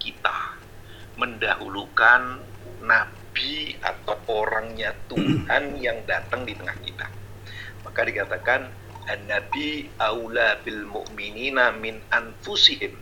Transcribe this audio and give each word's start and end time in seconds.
kita 0.00 0.56
mendahulukan 1.16 2.40
nabi 2.84 3.76
atau 3.80 4.16
orangnya 4.28 4.92
Tuhan 5.08 5.76
yang 5.84 6.04
datang 6.08 6.44
di 6.48 6.56
tengah 6.56 6.76
kita. 6.80 7.06
Maka 7.84 8.00
dikatakan 8.04 8.68
an-nabi 9.06 9.88
aula 10.00 10.60
bil 10.64 10.84
mu'minina 10.88 11.76
min 11.76 12.00
anfusihim. 12.12 12.96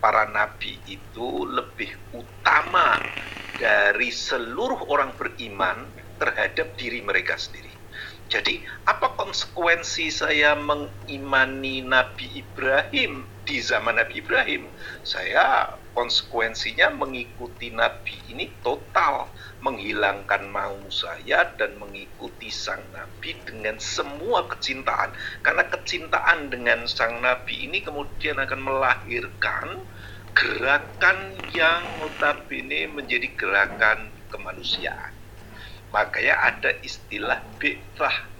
Para 0.00 0.24
nabi 0.32 0.80
itu 0.88 1.44
lebih 1.44 1.92
utama 2.16 2.96
dari 3.60 4.08
seluruh 4.08 4.88
orang 4.88 5.12
beriman 5.20 5.84
terhadap 6.16 6.72
diri 6.80 7.04
mereka 7.04 7.36
sendiri. 7.36 7.68
Jadi, 8.30 8.62
apa 8.86 9.18
konsekuensi 9.18 10.06
saya 10.14 10.54
mengimani 10.54 11.82
Nabi 11.82 12.46
Ibrahim 12.46 13.26
di 13.42 13.58
zaman 13.58 13.98
Nabi 13.98 14.22
Ibrahim? 14.22 14.70
Saya 15.02 15.74
konsekuensinya 15.92 16.94
mengikuti 16.94 17.74
Nabi 17.74 18.16
ini 18.30 18.50
total, 18.60 19.30
menghilangkan 19.64 20.48
mau 20.48 20.78
saya 20.90 21.50
dan 21.56 21.76
mengikuti 21.76 22.48
sang 22.48 22.82
Nabi 22.94 23.34
dengan 23.44 23.76
semua 23.82 24.46
kecintaan. 24.50 25.12
Karena 25.42 25.64
kecintaan 25.68 26.50
dengan 26.50 26.86
sang 26.86 27.20
Nabi 27.20 27.66
ini 27.70 27.82
kemudian 27.82 28.38
akan 28.38 28.60
melahirkan 28.60 29.84
gerakan 30.34 31.34
yang 31.50 31.82
notabene 31.98 32.86
menjadi 32.86 33.26
gerakan 33.34 34.14
kemanusiaan 34.30 35.20
Makanya 35.90 36.54
ada 36.54 36.70
istilah 36.86 37.42
bi'tah. 37.58 38.30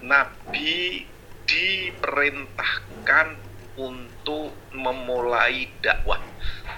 Nabi 0.00 1.04
diperintahkan 1.44 3.26
untuk 3.74 4.54
memulai 4.70 5.66
dakwah. 5.82 6.22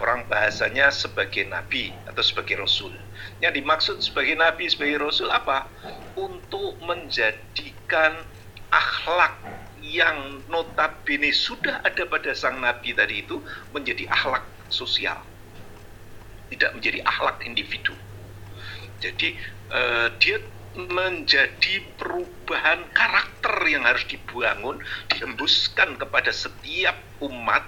Orang 0.03 0.27
bahasanya 0.27 0.91
sebagai 0.91 1.47
nabi 1.47 1.95
atau 2.11 2.27
sebagai 2.27 2.59
rasul. 2.59 2.91
Yang 3.39 3.63
dimaksud 3.63 3.97
sebagai 4.03 4.35
nabi, 4.35 4.67
sebagai 4.67 4.99
rasul 4.99 5.31
apa? 5.31 5.71
Untuk 6.19 6.75
menjadikan 6.83 8.19
akhlak 8.75 9.39
yang 9.79 10.43
notabene 10.51 11.31
sudah 11.31 11.87
ada 11.87 12.03
pada 12.11 12.35
sang 12.35 12.59
nabi 12.59 12.91
tadi 12.99 13.23
itu 13.23 13.39
menjadi 13.71 14.11
akhlak 14.11 14.43
sosial. 14.67 15.23
Tidak 16.51 16.75
menjadi 16.75 17.07
akhlak 17.07 17.39
individu. 17.47 17.95
Jadi 18.99 19.39
uh, 19.71 20.11
dia 20.19 20.43
menjadi 20.73 21.85
perubahan 22.01 22.89
karakter 22.97 23.55
yang 23.69 23.85
harus 23.85 24.09
dibangun, 24.09 24.81
dihembuskan 25.13 26.01
kepada 26.01 26.33
setiap 26.33 26.97
umat 27.21 27.63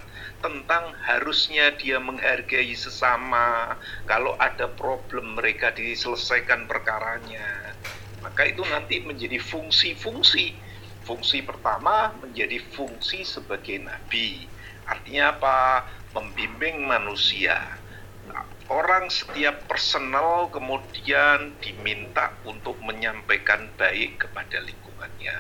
tentang 0.45 0.93
harusnya 1.01 1.73
dia 1.81 1.97
menghargai 1.97 2.77
sesama. 2.77 3.81
Kalau 4.05 4.37
ada 4.37 4.69
problem 4.69 5.41
mereka 5.41 5.73
diselesaikan 5.73 6.69
perkaranya. 6.69 7.73
Maka 8.21 8.53
itu 8.53 8.61
nanti 8.69 9.01
menjadi 9.01 9.41
fungsi-fungsi. 9.41 10.53
Fungsi 11.09 11.41
pertama 11.41 12.13
menjadi 12.21 12.61
fungsi 12.77 13.25
sebagai 13.25 13.81
nabi. 13.81 14.45
Artinya 14.85 15.33
apa? 15.33 15.89
Membimbing 16.13 16.85
manusia 16.85 17.81
orang 18.73 19.13
setiap 19.13 19.69
personal 19.69 20.49
kemudian 20.49 21.53
diminta 21.61 22.33
untuk 22.49 22.81
menyampaikan 22.81 23.69
baik 23.77 24.25
kepada 24.25 24.61
lingkungannya. 24.65 25.37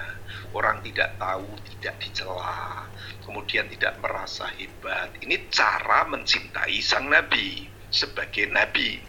Orang 0.55 0.87
tidak 0.87 1.19
tahu, 1.19 1.51
tidak 1.67 1.99
dicela, 1.99 2.87
kemudian 3.27 3.67
tidak 3.67 3.99
merasa 3.99 4.47
hebat. 4.55 5.11
Ini 5.19 5.51
cara 5.51 6.07
mencintai 6.07 6.79
sang 6.79 7.11
nabi 7.11 7.67
sebagai 7.91 8.47
nabi. 8.55 9.03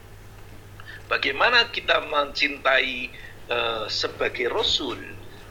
Bagaimana 1.06 1.70
kita 1.70 2.02
mencintai 2.10 3.14
uh, 3.54 3.86
sebagai 3.86 4.50
rasul? 4.50 4.98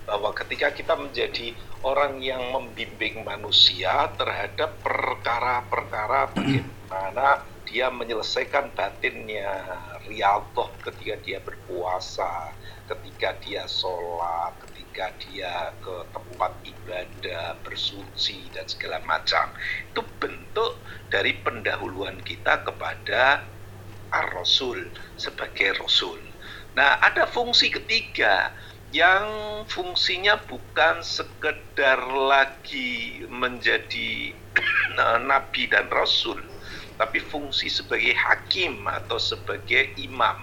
Bahwa 0.05 0.35
ketika 0.37 0.75
kita 0.75 0.99
menjadi 0.99 1.55
orang 1.87 2.21
yang 2.21 2.53
membimbing 2.53 3.25
manusia 3.25 4.11
terhadap 4.19 4.77
perkara-perkara 4.83 6.29
bagaimana 6.35 7.47
dia 7.65 7.91
menyelesaikan 7.91 8.71
batinnya 8.77 9.51
riyadhah 10.07 10.71
ketika 10.85 11.15
dia 11.27 11.39
berpuasa, 11.41 12.53
ketika 12.87 13.35
dia 13.41 13.65
sholat, 13.67 14.55
ketika 14.95 15.11
dia 15.27 15.75
ke 15.83 16.07
tempat 16.15 16.55
ibadah, 16.63 17.59
bersuci 17.67 18.47
dan 18.55 18.63
segala 18.71 19.03
macam. 19.03 19.51
Itu 19.91 20.07
bentuk 20.23 20.79
dari 21.11 21.35
pendahuluan 21.43 22.23
kita 22.23 22.63
kepada 22.63 23.43
ar-rasul 24.15 24.87
sebagai 25.19 25.83
rasul. 25.83 26.23
Nah, 26.79 27.03
ada 27.03 27.27
fungsi 27.27 27.75
ketiga 27.75 28.55
yang 28.95 29.27
fungsinya 29.67 30.39
bukan 30.47 31.03
sekedar 31.03 31.99
lagi 32.15 33.27
menjadi 33.27 34.31
nabi 35.27 35.67
dan 35.75 35.91
rasul, 35.91 36.39
tapi 36.95 37.19
fungsi 37.19 37.67
sebagai 37.67 38.15
hakim 38.15 38.87
atau 38.87 39.19
sebagai 39.19 39.91
imam, 39.99 40.39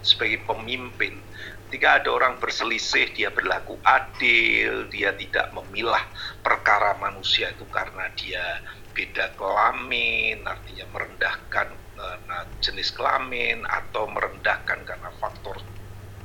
sebagai 0.00 0.40
pemimpin. 0.48 1.20
Ketika 1.70 2.02
ada 2.02 2.10
orang 2.10 2.42
berselisih, 2.42 3.14
dia 3.14 3.30
berlaku 3.30 3.78
adil, 3.86 4.90
dia 4.90 5.14
tidak 5.14 5.54
memilah 5.54 6.02
perkara 6.42 6.98
manusia 6.98 7.54
itu 7.54 7.62
karena 7.70 8.10
dia 8.18 8.58
beda 8.90 9.30
kelamin, 9.38 10.42
artinya 10.50 10.82
merendahkan 10.90 11.70
uh, 11.94 12.42
jenis 12.58 12.90
kelamin 12.90 13.62
atau 13.70 14.10
merendahkan 14.10 14.82
karena 14.82 15.14
faktor 15.22 15.62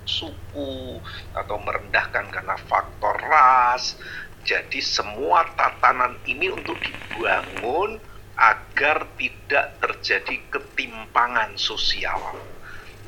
suku 0.10 0.98
atau 1.38 1.62
merendahkan 1.62 2.26
karena 2.34 2.58
faktor 2.66 3.14
ras. 3.30 4.02
Jadi 4.50 4.82
semua 4.82 5.46
tatanan 5.54 6.26
ini 6.26 6.50
untuk 6.50 6.82
dibangun 6.82 8.02
agar 8.34 9.14
tidak 9.14 9.78
terjadi 9.78 10.42
ketimpangan 10.50 11.54
sosial. 11.54 12.34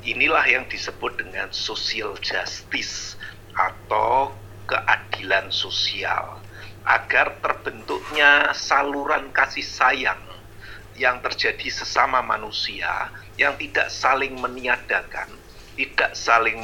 Inilah 0.06 0.46
yang 0.46 0.66
disebut 0.70 1.18
dengan 1.18 1.50
social 1.50 2.14
justice 2.22 3.18
atau 3.58 4.38
keadilan 4.68 5.50
sosial 5.50 6.44
agar 6.88 7.42
terbentuknya 7.44 8.54
saluran 8.56 9.34
kasih 9.34 9.66
sayang 9.66 10.22
yang 10.98 11.22
terjadi 11.22 11.70
sesama 11.70 12.26
manusia 12.26 12.90
yang 13.38 13.54
tidak 13.60 13.90
saling 13.94 14.34
meniadakan, 14.38 15.30
tidak 15.78 16.18
saling 16.18 16.58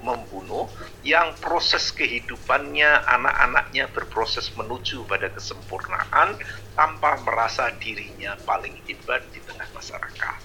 membunuh, 0.00 0.72
yang 1.04 1.36
proses 1.44 1.92
kehidupannya 1.92 2.88
anak-anaknya 3.04 3.92
berproses 3.92 4.48
menuju 4.56 5.04
pada 5.04 5.28
kesempurnaan 5.28 6.40
tanpa 6.72 7.20
merasa 7.20 7.68
dirinya 7.76 8.40
paling 8.48 8.80
hebat 8.88 9.28
di 9.28 9.44
tengah 9.44 9.68
masyarakat. 9.76 10.40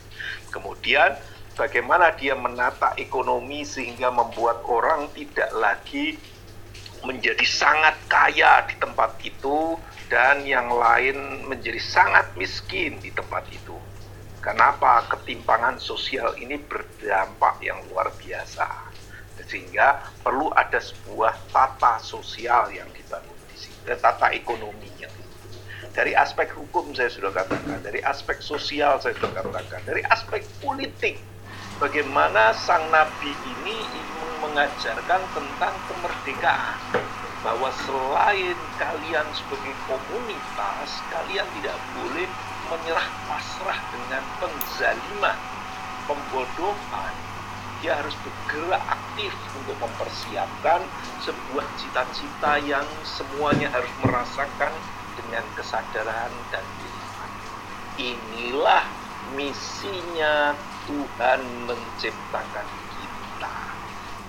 Kemudian 0.51 1.15
bagaimana 1.55 2.15
dia 2.15 2.37
menata 2.37 2.95
ekonomi 2.95 3.63
sehingga 3.67 4.11
membuat 4.11 4.63
orang 4.67 5.11
tidak 5.15 5.51
lagi 5.55 6.15
menjadi 7.01 7.45
sangat 7.47 7.97
kaya 8.05 8.65
di 8.69 8.75
tempat 8.77 9.17
itu 9.25 9.75
dan 10.11 10.45
yang 10.45 10.69
lain 10.69 11.47
menjadi 11.47 11.81
sangat 11.81 12.29
miskin 12.37 12.99
di 13.01 13.09
tempat 13.09 13.47
itu. 13.49 13.73
Kenapa 14.41 15.05
ketimpangan 15.05 15.77
sosial 15.77 16.33
ini 16.37 16.57
berdampak 16.57 17.61
yang 17.61 17.77
luar 17.89 18.09
biasa? 18.17 18.89
Sehingga 19.41 20.01
perlu 20.21 20.53
ada 20.53 20.77
sebuah 20.77 21.33
tata 21.49 21.97
sosial 22.01 22.69
yang 22.73 22.89
dibangun 22.93 23.37
di 23.49 23.57
sini, 23.57 23.93
tata 23.97 24.33
ekonomi 24.33 24.91
dari 25.91 26.15
aspek 26.15 26.47
hukum 26.55 26.95
saya 26.95 27.11
sudah 27.11 27.35
katakan, 27.35 27.83
dari 27.83 27.99
aspek 27.99 28.39
sosial 28.39 28.95
saya 29.03 29.11
sudah 29.19 29.43
katakan, 29.43 29.83
dari 29.83 30.01
aspek 30.07 30.39
politik. 30.63 31.19
Bagaimana 31.81 32.53
sang 32.53 32.93
nabi 32.93 33.33
ini 33.41 33.81
mengajarkan 34.37 35.21
tentang 35.33 35.73
kemerdekaan 35.89 36.77
bahwa 37.41 37.73
selain 37.73 38.53
kalian 38.77 39.25
sebagai 39.33 39.73
komunitas, 39.89 41.01
kalian 41.09 41.41
tidak 41.57 41.73
boleh 41.97 42.29
menyerah 42.69 43.07
pasrah 43.25 43.81
dengan 43.97 44.21
penzaliman, 44.37 45.37
pembodohan. 46.05 47.13
Dia 47.81 47.97
harus 47.97 48.13
bergerak 48.21 48.85
aktif 48.85 49.33
untuk 49.57 49.73
mempersiapkan 49.81 50.85
sebuah 51.25 51.65
cita-cita 51.81 52.61
yang 52.61 52.85
semuanya 53.01 53.73
harus 53.73 53.89
merasakan 54.05 54.69
dengan 55.17 55.41
kesadaran 55.57 56.29
dan 56.53 56.61
iman. 56.61 57.31
Inilah 57.97 58.85
misinya 59.33 60.53
Tuhan 60.85 61.67
menciptakan 61.67 62.67
kita. 62.91 63.57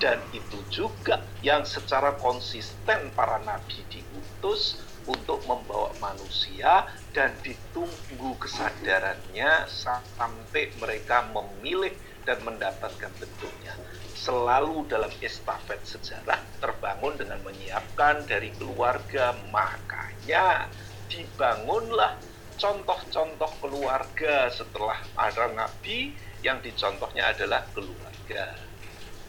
Dan 0.03 0.19
itu 0.35 0.59
juga 0.67 1.23
yang 1.47 1.63
secara 1.63 2.19
konsisten 2.19 3.15
para 3.15 3.39
nabi 3.47 3.87
diutus 3.87 4.83
untuk 5.07 5.43
membawa 5.47 5.95
manusia 5.99 6.87
dan 7.15 7.35
ditunggu 7.43 8.35
kesadarannya 8.39 9.67
sampai 9.71 10.75
mereka 10.79 11.27
memilih 11.31 11.95
dan 12.27 12.43
mendapatkan 12.43 13.11
bentuknya. 13.19 13.75
Selalu 14.15 14.87
dalam 14.87 15.11
estafet 15.19 15.83
sejarah 15.83 16.39
terbangun 16.63 17.19
dengan 17.19 17.43
menyiapkan 17.43 18.23
dari 18.27 18.55
keluarga, 18.55 19.35
makanya 19.51 20.71
dibangunlah 21.11 22.19
contoh-contoh 22.59 23.51
keluarga 23.59 24.47
setelah 24.55 24.99
ada 25.19 25.51
nabi 25.51 26.15
yang 26.43 26.59
dicontohnya 26.61 27.31
adalah 27.31 27.63
keluarga. 27.73 28.59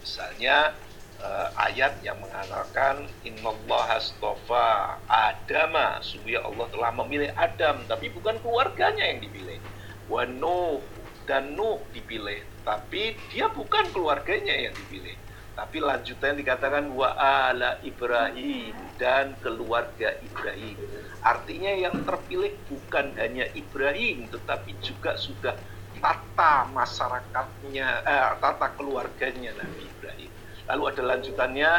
Misalnya 0.02 0.74
uh, 1.22 1.48
ayat 1.56 2.02
yang 2.02 2.20
mengatakan 2.20 3.08
innallaha 3.24 4.02
astofa 4.02 5.00
adama. 5.08 6.02
Sungguh 6.04 6.42
Allah 6.42 6.68
telah 6.74 6.92
memilih 7.06 7.32
Adam 7.38 7.86
tapi 7.86 8.10
bukan 8.12 8.38
keluarganya 8.42 9.06
yang 9.08 9.22
dipilih. 9.22 9.62
Wa 10.10 10.28
Nuh 10.28 10.84
dan 11.30 11.56
Nuh 11.56 11.80
dipilih 11.96 12.44
tapi 12.68 13.16
dia 13.32 13.48
bukan 13.48 13.88
keluarganya 13.94 14.70
yang 14.70 14.74
dipilih. 14.76 15.16
Tapi 15.54 15.78
lanjutannya 15.78 16.42
dikatakan 16.42 16.90
wa 16.98 17.14
ala 17.14 17.78
Ibrahim 17.86 18.74
dan 18.98 19.38
keluarga 19.38 20.18
Ibrahim. 20.26 20.82
Artinya 21.22 21.72
yang 21.78 22.02
terpilih 22.02 22.58
bukan 22.66 23.14
hanya 23.22 23.46
Ibrahim 23.54 24.34
tetapi 24.34 24.74
juga 24.82 25.14
sudah 25.14 25.54
tata 26.04 26.68
masyarakatnya 26.76 27.88
eh, 28.04 28.32
tata 28.44 28.68
keluarganya 28.76 29.56
Nabi 29.56 29.88
Ibrahim 29.88 30.34
Lalu 30.68 30.84
ada 30.96 31.02
lanjutannya 31.16 31.72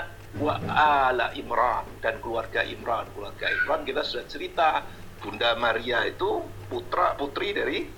wa 0.44 0.54
ala 0.68 1.32
Imran 1.38 1.86
dan 2.04 2.20
keluarga 2.20 2.60
Imran. 2.66 3.08
Keluarga 3.16 3.46
Imran 3.48 3.80
kita 3.88 4.04
sudah 4.04 4.26
cerita 4.28 4.68
Bunda 5.24 5.56
Maria 5.56 6.04
itu 6.04 6.44
putra 6.68 7.16
putri 7.16 7.56
dari 7.56 7.88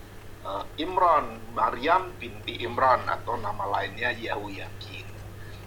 uh, 0.47 0.63
Imran, 0.79 1.43
Maryam 1.59 2.15
binti 2.23 2.63
Imran 2.63 3.03
atau 3.11 3.35
nama 3.35 3.67
lainnya 3.67 4.15
Yahuyakin. 4.15 5.07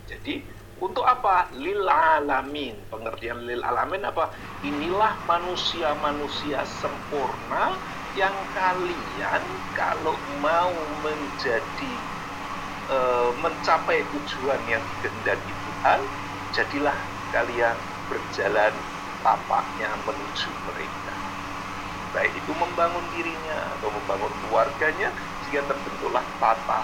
Jadi 0.07 0.39
untuk 0.79 1.03
apa? 1.03 1.51
Lil 1.59 1.83
alamin. 1.83 2.79
Pengertian 2.87 3.43
lil 3.43 3.59
alamin 3.59 4.07
apa? 4.07 4.31
Inilah 4.63 5.19
manusia-manusia 5.27 6.63
sempurna 6.63 7.75
yang 8.17 8.33
kalian 8.57 9.43
kalau 9.77 10.15
mau 10.41 10.73
menjadi 11.05 11.93
e, 12.89 12.97
mencapai 13.37 14.01
tujuan 14.09 14.61
yang 14.65 14.81
dikehendaki 14.81 15.53
Tuhan, 15.53 15.99
jadilah 16.55 16.97
kalian 17.29 17.77
berjalan 18.09 18.73
tapaknya 19.21 19.89
menuju 20.07 20.49
mereka. 20.65 21.13
Baik 22.09 22.33
itu 22.33 22.51
membangun 22.57 23.05
dirinya 23.13 23.57
atau 23.77 23.93
membangun 23.93 24.33
keluarganya, 24.41 25.13
sehingga 25.45 25.69
terbentuklah 25.69 26.25
tata 26.41 26.81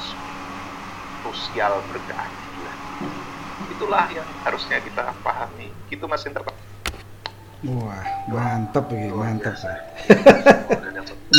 sosial 1.26 1.82
berkeadilan. 1.90 2.78
Itulah 3.74 4.06
yang 4.14 4.28
harusnya 4.46 4.78
kita 4.78 5.10
pahami. 5.26 5.74
Itu 5.90 6.06
Mas 6.06 6.22
Inter. 6.30 6.46
Wah, 7.66 8.06
mantap 8.30 8.86
begini, 8.94 9.10
mantap. 9.10 9.58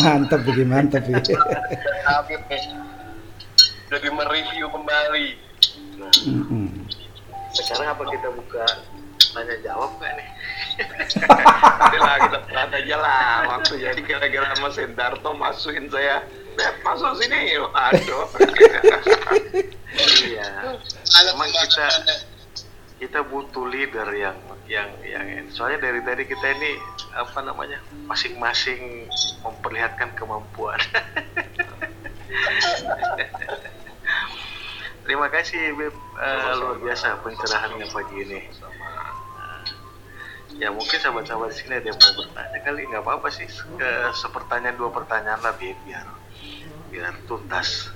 Mantap 0.03 0.41
begini, 0.45 0.69
mantap 0.69 1.03
begini 1.07 1.35
jadi 3.87 4.09
mereview 4.11 4.67
kembali. 4.71 5.29
Nah, 5.97 6.13
mm-hmm. 6.13 6.67
sekarang 7.55 7.89
apa 7.95 8.05
kita 8.11 8.29
buka 8.35 8.67
tanya 9.33 9.57
jawab 9.63 9.91
nggak 10.01 10.13
nih? 10.19 10.29
Lah 11.97 12.17
kita 12.29 12.39
pelan 12.51 12.71
aja 12.75 12.97
lah. 12.99 13.37
Waktu 13.57 13.75
jadi 13.81 14.01
kira-kira 14.03 14.53
Mas 14.59 14.77
Endarto 14.77 15.31
masukin 15.39 15.87
saya. 15.89 16.27
Beb, 16.57 16.75
masuk 16.81 17.21
sini. 17.21 17.53
Aduh 17.61 18.27
iya. 20.25 20.77
Emang 21.33 21.49
kita 21.53 21.89
kita 22.97 23.21
butuh 23.29 23.69
leader 23.69 24.09
yang 24.17 24.37
yang 24.67 24.89
yang 25.05 25.47
soalnya 25.53 25.93
dari 25.93 26.01
tadi 26.01 26.25
kita 26.25 26.47
ini 26.57 26.81
apa 27.13 27.45
namanya 27.45 27.79
masing-masing 28.09 29.07
memperlihatkan 29.45 30.17
kemampuan. 30.17 30.81
Terima 35.07 35.31
kasih 35.31 35.77
Beb. 35.79 35.95
Uh, 36.19 36.53
luar 36.59 36.77
biasa 36.83 37.23
pencerahannya 37.23 37.87
pagi 37.95 38.17
ini. 38.27 38.43
Uh, 38.59 39.63
ya 40.59 40.75
mungkin 40.75 40.99
sahabat-sahabat 40.99 41.55
sini 41.55 41.79
ada 41.79 41.95
yang 41.95 42.01
mau 42.01 42.13
bertanya 42.17 42.59
kali. 42.65 42.83
Nggak 42.91 43.05
apa-apa 43.07 43.29
sih 43.31 43.47
ke 43.77 43.91
sepertanyaan 44.19 44.75
dua 44.75 44.91
pertanyaan 44.91 45.39
lah 45.45 45.55
Beb 45.55 45.79
biar 45.87 46.09
biar 46.91 47.15
tuntas. 47.29 47.93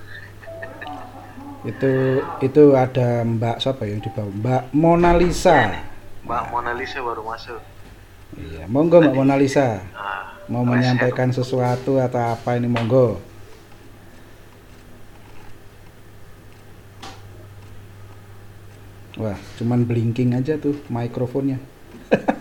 itu 1.60 2.24
itu 2.40 2.62
ada 2.72 3.20
Mbak 3.20 3.60
siapa 3.60 3.84
yang 3.84 4.00
di 4.00 4.08
bawah 4.08 4.32
Mbak 4.32 4.62
Mona 4.72 5.12
Lisa. 5.12 5.84
Mbak 6.24 6.42
Mona 6.48 6.72
Lisa 6.72 7.04
baru 7.04 7.20
masuk. 7.20 7.60
Iya, 8.40 8.64
monggo 8.64 9.04
Mbak 9.04 9.16
Mona 9.16 9.36
Lisa. 9.36 9.84
Ah, 9.92 10.40
mau 10.48 10.64
menyampaikan 10.64 11.28
sesuatu 11.34 12.00
atau 12.00 12.22
apa 12.32 12.56
ini 12.56 12.64
monggo. 12.64 13.20
Wah, 19.20 19.36
cuman 19.60 19.84
blinking 19.84 20.32
aja 20.32 20.56
tuh 20.56 20.80
mikrofonnya. 20.88 21.60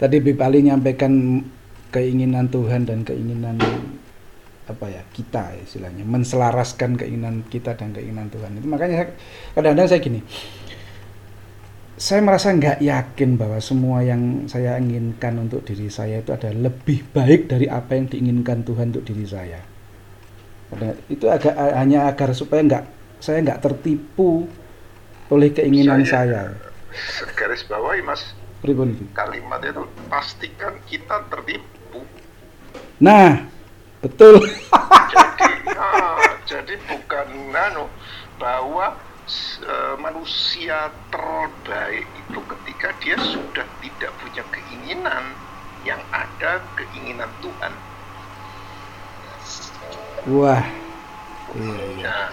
Tadi 0.00 0.16
Bib 0.20 0.36
Ali 0.44 0.60
nyampaikan 0.60 1.40
keinginan 1.88 2.52
Tuhan 2.52 2.84
dan 2.84 3.00
keinginan 3.00 3.56
apa 4.64 4.86
ya 4.88 5.02
kita 5.12 5.52
istilahnya 5.60 6.08
menselaraskan 6.08 6.96
keinginan 6.96 7.44
kita 7.52 7.76
dan 7.76 7.92
keinginan 7.92 8.32
Tuhan 8.32 8.56
itu 8.56 8.64
makanya 8.64 9.12
kadang-kadang 9.52 9.88
saya 9.92 10.00
gini 10.00 10.20
saya 11.94 12.20
merasa 12.26 12.50
nggak 12.50 12.82
yakin 12.82 13.38
bahwa 13.38 13.58
semua 13.62 14.02
yang 14.02 14.50
saya 14.50 14.74
inginkan 14.82 15.38
untuk 15.38 15.62
diri 15.62 15.86
saya 15.86 16.18
itu 16.18 16.34
ada 16.34 16.50
lebih 16.50 17.06
baik 17.14 17.46
dari 17.46 17.70
apa 17.70 17.94
yang 17.94 18.10
diinginkan 18.10 18.66
Tuhan 18.66 18.90
untuk 18.90 19.06
diri 19.06 19.26
saya. 19.26 19.62
itu 21.06 21.30
agak 21.30 21.54
hanya 21.54 22.10
agar 22.10 22.34
supaya 22.34 22.66
nggak 22.66 22.84
saya 23.22 23.46
nggak 23.46 23.62
tertipu 23.62 24.50
oleh 25.30 25.54
keinginan 25.54 26.02
saya. 26.02 26.50
saya. 26.50 27.30
Garis 27.38 27.62
bawahi 27.70 28.02
Mas. 28.02 28.34
Pribun. 28.58 28.96
Kalimat 29.14 29.62
itu 29.62 29.86
pastikan 30.10 30.74
kita 30.90 31.30
tertipu. 31.30 32.02
Nah, 32.98 33.53
betul. 34.04 34.44
jadi, 35.10 35.48
nah, 35.72 36.20
jadi 36.44 36.74
bukan 36.84 37.28
nano 37.50 37.88
bahwa 38.36 38.94
uh, 39.64 39.94
manusia 39.96 40.92
terbaik 41.08 42.04
itu 42.04 42.38
ketika 42.44 42.88
dia 43.00 43.16
sudah 43.16 43.66
tidak 43.80 44.12
punya 44.20 44.44
keinginan 44.52 45.24
yang 45.88 46.00
ada 46.12 46.60
keinginan 46.76 47.32
Tuhan. 47.40 47.72
Wah. 50.28 50.64
Iya, 51.54 51.84
iya. 52.00 52.04
Nah, 52.08 52.28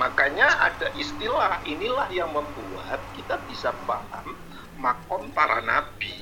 Makanya 0.00 0.48
ada 0.48 0.88
istilah 0.96 1.60
inilah 1.68 2.08
yang 2.08 2.32
membuat 2.32 3.04
kita 3.12 3.36
bisa 3.52 3.68
paham 3.84 4.32
makom 4.80 5.28
para 5.36 5.60
nabi. 5.60 6.16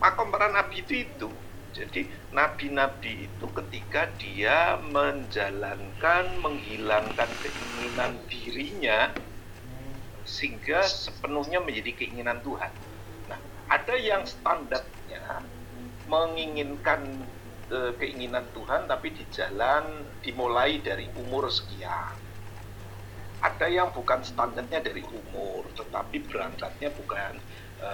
Makom 0.00 0.32
para 0.32 0.48
nabi 0.48 0.80
itu 0.80 1.04
itu. 1.04 1.28
Jadi 1.74 2.06
nabi-nabi 2.30 3.26
itu 3.26 3.46
ketika 3.50 4.06
dia 4.14 4.78
menjalankan, 4.78 6.38
menghilangkan 6.38 7.30
keinginan 7.42 8.22
dirinya 8.30 9.10
sehingga 10.24 10.86
sepenuhnya 10.86 11.60
menjadi 11.60 11.92
keinginan 11.98 12.40
Tuhan. 12.40 12.72
Nah, 13.28 13.40
ada 13.68 13.94
yang 13.98 14.24
standarnya 14.24 15.44
menginginkan 16.08 17.26
e, 17.68 17.78
keinginan 18.00 18.48
Tuhan 18.56 18.88
tapi 18.88 19.12
di 19.12 19.24
jalan 19.28 20.06
dimulai 20.24 20.80
dari 20.80 21.10
umur 21.18 21.52
sekian. 21.52 22.16
Ada 23.44 23.68
yang 23.68 23.92
bukan 23.92 24.24
standarnya 24.24 24.80
dari 24.80 25.04
umur, 25.04 25.68
tetapi 25.76 26.24
berangkatnya 26.24 26.88
bukan 26.96 27.36
e, 27.84 27.92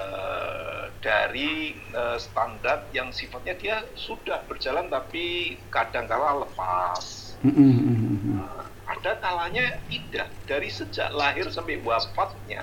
dari 1.02 1.75
e, 1.75 2.02
standar 2.23 2.87
yang 2.94 3.11
sifatnya 3.11 3.59
dia 3.59 3.76
sudah 3.99 4.47
berjalan 4.47 4.87
tapi 4.87 5.59
kadang-kala 5.75 6.47
lepas. 6.47 7.35
Nah, 7.42 8.70
ada 8.87 9.12
kalanya 9.18 9.82
tidak 9.90 10.30
dari 10.47 10.70
sejak 10.70 11.11
lahir 11.11 11.50
sampai 11.50 11.82
wafatnya 11.82 12.62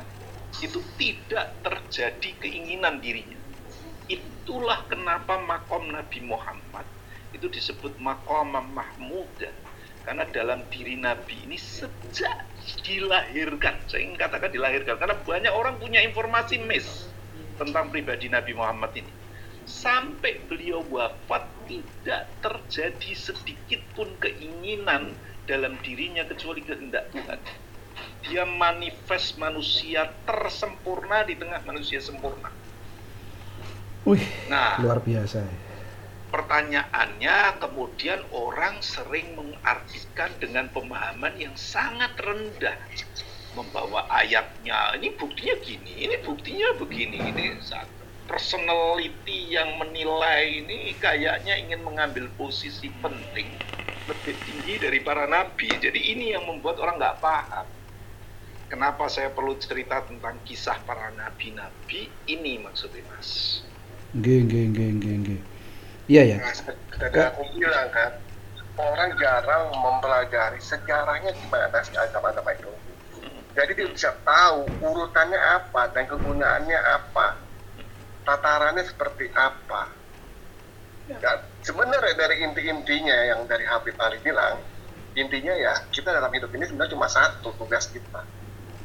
itu 0.63 0.79
tidak 0.95 1.59
terjadi 1.61 2.29
keinginan 2.39 3.03
dirinya. 3.03 3.37
Itulah 4.07 4.87
kenapa 4.87 5.43
makom 5.43 5.91
Nabi 5.91 6.23
Muhammad 6.23 6.87
itu 7.35 7.51
disebut 7.51 7.99
makom 7.99 8.55
mahmuda 8.55 9.51
karena 10.07 10.23
dalam 10.31 10.63
diri 10.71 10.95
Nabi 10.95 11.43
ini 11.43 11.59
sejak 11.59 12.47
dilahirkan 12.87 13.75
saya 13.91 14.07
ingin 14.07 14.15
katakan 14.15 14.55
dilahirkan 14.55 14.95
karena 14.95 15.19
banyak 15.27 15.51
orang 15.51 15.75
punya 15.83 15.99
informasi 15.99 16.63
miss 16.63 17.11
tentang 17.57 17.89
pribadi 17.89 18.29
Nabi 18.29 18.53
Muhammad 18.53 18.93
ini 18.95 19.11
sampai 19.67 20.47
beliau 20.47 20.79
wafat 20.87 21.43
tidak 21.67 22.31
terjadi 22.39 23.11
sedikit 23.13 23.81
pun 23.91 24.15
keinginan 24.17 25.11
dalam 25.43 25.75
dirinya 25.83 26.23
kecuali 26.23 26.63
kehendak 26.63 27.11
Tuhan. 27.11 27.39
Dia 28.23 28.43
manifest 28.47 29.35
manusia 29.35 30.07
tersempurna 30.23 31.27
di 31.27 31.35
tengah 31.35 31.59
manusia 31.65 31.99
sempurna. 31.99 32.51
Wih, 34.07 34.23
Nah, 34.47 34.79
luar 34.79 35.03
biasa. 35.03 35.43
ya. 35.43 35.55
pertanyaannya 36.27 37.37
kemudian 37.59 38.19
orang 38.31 38.83
sering 38.83 39.35
mengartikan 39.35 40.31
dengan 40.37 40.67
pemahaman 40.67 41.33
yang 41.39 41.55
sangat 41.55 42.13
rendah 42.19 42.75
membawa 43.57 44.01
ayatnya 44.21 44.79
ini 44.97 45.07
buktinya 45.21 45.55
gini 45.67 45.93
ini 46.05 46.15
buktinya 46.27 46.67
begini 46.81 47.19
ini 47.31 47.45
saat 47.69 47.89
personality 48.31 49.39
yang 49.57 49.69
menilai 49.81 50.41
ini 50.61 50.79
kayaknya 51.05 51.53
ingin 51.63 51.81
mengambil 51.87 52.25
posisi 52.39 52.87
penting 53.03 53.49
lebih 54.09 54.35
tinggi 54.47 54.73
dari 54.83 54.99
para 55.07 55.25
nabi 55.35 55.69
jadi 55.85 55.99
ini 56.13 56.25
yang 56.35 56.43
membuat 56.49 56.77
orang 56.83 56.95
nggak 57.01 57.19
paham 57.25 57.67
kenapa 58.71 59.03
saya 59.15 59.29
perlu 59.37 59.53
cerita 59.65 59.97
tentang 60.09 60.35
kisah 60.47 60.77
para 60.87 61.07
nabi-nabi 61.19 62.01
ini 62.33 62.53
maksudnya 62.65 63.03
mas 63.11 63.29
Nggih, 64.17 64.37
nggih, 64.47 64.63
nggih, 64.71 64.89
nggih, 64.97 65.15
nggih. 65.21 65.41
Iya 66.11 66.21
ya. 66.31 66.37
Tadi 67.01 67.19
aku 67.29 67.41
bilang 67.55 67.89
kan, 67.97 68.11
orang 68.79 69.11
jarang 69.21 69.63
mempelajari 69.83 70.59
sejarahnya 70.63 71.31
gimana 71.41 71.77
sih 71.87 71.95
agama-agama 71.99 72.51
itu. 72.57 72.71
Jadi 73.57 73.73
dia 73.73 73.89
bisa 73.89 74.13
tahu 74.21 74.69
urutannya 74.85 75.33
apa 75.33 75.89
dan 75.89 76.05
kegunaannya 76.05 76.77
apa, 76.77 77.41
tatarannya 78.21 78.85
seperti 78.85 79.33
apa. 79.33 79.89
Dan 81.09 81.41
sebenarnya 81.65 82.13
dari 82.13 82.45
inti-intinya 82.45 83.17
yang 83.33 83.49
dari 83.49 83.65
Habib 83.65 83.97
Ali 83.97 84.21
bilang, 84.21 84.61
intinya 85.17 85.57
ya 85.57 85.73
kita 85.89 86.13
dalam 86.13 86.29
hidup 86.29 86.53
ini 86.53 86.69
sebenarnya 86.69 86.93
cuma 86.93 87.09
satu 87.09 87.49
tugas 87.57 87.89
kita, 87.89 88.21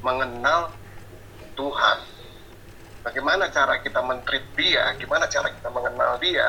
mengenal 0.01 0.73
Tuhan. 1.53 1.99
Bagaimana 3.05 3.53
cara 3.53 3.77
kita 3.85 4.01
mentreat 4.01 4.57
dia, 4.57 4.89
gimana 4.97 5.29
cara 5.29 5.53
kita 5.53 5.69
mengenal 5.69 6.17
dia, 6.17 6.49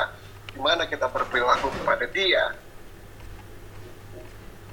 gimana 0.55 0.87
kita 0.87 1.11
berperilaku 1.11 1.67
kepada 1.75 2.07
dia. 2.07 2.55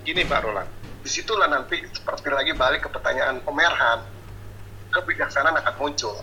gini 0.00 0.25
Pak 0.25 0.40
Roland 0.40 0.80
Di 1.00 1.09
situlah 1.09 1.49
nanti 1.49 1.80
seperti 1.90 2.28
lagi 2.28 2.52
balik 2.52 2.85
ke 2.85 2.88
pertanyaan 2.92 3.40
pemerhan, 3.40 4.04
kebijaksanaan 4.92 5.57
akan 5.57 5.75
muncul. 5.80 6.16